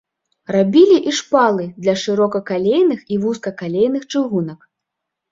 [0.53, 4.65] Рабілі і шпалы для шырокакалейных і вузкакалейных чыгунак.